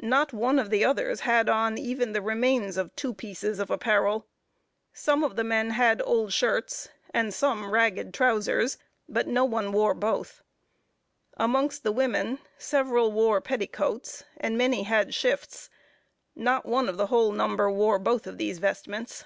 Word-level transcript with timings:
Not 0.00 0.32
one 0.32 0.58
of 0.58 0.68
the 0.68 0.84
others 0.84 1.20
had 1.20 1.48
on 1.48 1.78
even 1.78 2.10
the 2.12 2.20
remains 2.20 2.76
of 2.76 2.92
two 2.96 3.14
pieces 3.14 3.60
of 3.60 3.70
apparel. 3.70 4.26
Some 4.92 5.22
of 5.22 5.36
the 5.36 5.44
men 5.44 5.70
had 5.70 6.02
old 6.04 6.32
shirts, 6.32 6.88
and 7.14 7.32
some 7.32 7.70
ragged 7.70 8.12
trowsers, 8.12 8.78
but 9.08 9.28
no 9.28 9.44
one 9.44 9.70
wore 9.70 9.94
both. 9.94 10.42
Amongst 11.36 11.84
the 11.84 11.92
women, 11.92 12.40
several 12.58 13.12
wore 13.12 13.40
petticoats, 13.40 14.24
and 14.36 14.58
many 14.58 14.82
had 14.82 15.14
shifts. 15.14 15.70
Not 16.34 16.66
one 16.66 16.88
of 16.88 16.96
the 16.96 17.06
whole 17.06 17.30
number 17.30 17.70
wore 17.70 18.00
both 18.00 18.26
of 18.26 18.38
these 18.38 18.58
vestments. 18.58 19.24